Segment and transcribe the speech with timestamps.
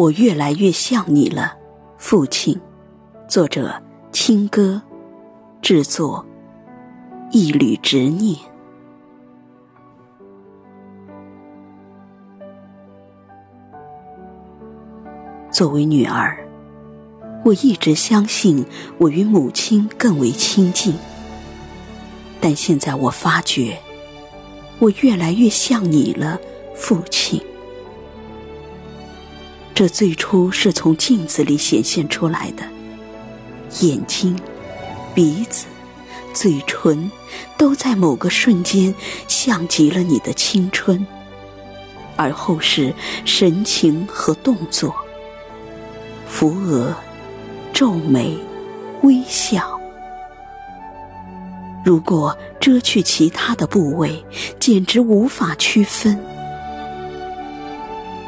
[0.00, 1.54] 我越来越像你了，
[1.98, 2.58] 父亲。
[3.28, 3.70] 作者：
[4.10, 4.80] 青歌，
[5.60, 6.24] 制作：
[7.30, 8.34] 一缕执念。
[15.50, 16.48] 作为女儿，
[17.44, 18.64] 我一直相信
[18.96, 20.94] 我与母亲更为亲近，
[22.40, 23.78] 但现在我发觉，
[24.78, 26.40] 我越来越像你了，
[26.74, 27.19] 父亲。
[29.80, 32.62] 这最初是从镜子里显现出来的，
[33.80, 34.38] 眼睛、
[35.14, 35.64] 鼻子、
[36.34, 37.10] 嘴唇，
[37.56, 38.94] 都在某个瞬间
[39.26, 41.06] 像极了你的青春，
[42.14, 42.92] 而后是
[43.24, 44.94] 神情和动作，
[46.28, 46.94] 扶额、
[47.72, 48.36] 皱眉、
[49.00, 49.80] 微笑。
[51.82, 54.22] 如果遮去其他的部位，
[54.58, 56.22] 简直无法区分。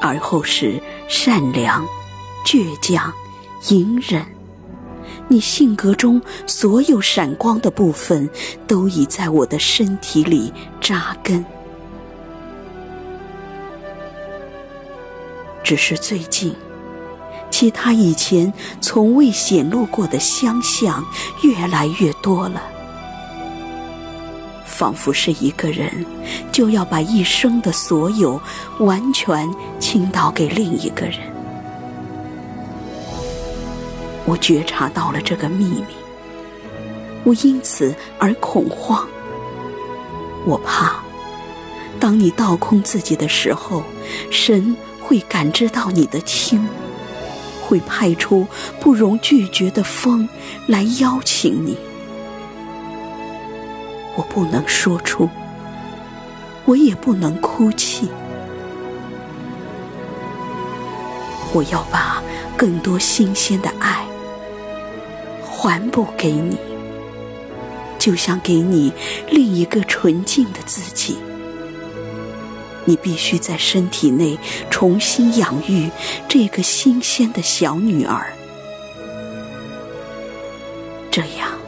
[0.02, 1.86] 而后是善良、
[2.44, 3.12] 倔强、
[3.68, 4.26] 隐忍。
[5.28, 8.28] 你性格中所有闪光的部分，
[8.66, 11.44] 都已在我的身体里扎根。
[15.62, 16.54] 只是最近，
[17.48, 21.02] 其他以前从未显露过的相像
[21.42, 22.60] 越来越多了。
[24.82, 26.04] 仿佛是一个人，
[26.50, 28.42] 就要把一生的所有
[28.80, 31.20] 完全倾倒给另一个人。
[34.24, 35.84] 我觉察到了这个秘密，
[37.22, 39.06] 我因此而恐慌。
[40.44, 40.96] 我怕，
[42.00, 43.84] 当你倒空自己的时候，
[44.32, 46.60] 神会感知到你的轻，
[47.64, 48.44] 会派出
[48.80, 50.28] 不容拒绝的风
[50.66, 51.78] 来邀请你。
[54.16, 55.28] 我不能说出，
[56.64, 58.10] 我也不能哭泣。
[61.54, 62.22] 我要把
[62.56, 64.04] 更多新鲜的爱
[65.42, 66.56] 还不给你，
[67.98, 68.92] 就像给你
[69.30, 71.18] 另一个纯净的自己。
[72.84, 74.38] 你必须在身体内
[74.68, 75.88] 重新养育
[76.26, 78.32] 这个新鲜的小女儿，
[81.10, 81.61] 这样。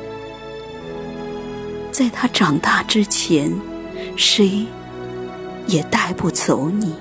[1.95, 3.57] 在他长大之前，
[4.17, 4.67] 谁
[5.69, 6.93] 也带不走你。